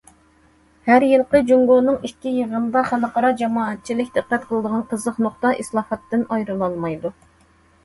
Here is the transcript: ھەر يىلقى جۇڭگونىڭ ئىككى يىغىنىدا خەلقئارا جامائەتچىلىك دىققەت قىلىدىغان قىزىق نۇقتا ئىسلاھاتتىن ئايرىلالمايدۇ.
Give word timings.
ھەر 0.85 1.03
يىلقى 1.07 1.41
جۇڭگونىڭ 1.51 1.99
ئىككى 2.09 2.33
يىغىنىدا 2.37 2.83
خەلقئارا 2.89 3.31
جامائەتچىلىك 3.43 4.11
دىققەت 4.17 4.49
قىلىدىغان 4.49 4.89
قىزىق 4.97 5.23
نۇقتا 5.27 5.55
ئىسلاھاتتىن 5.63 6.27
ئايرىلالمايدۇ. 6.31 7.17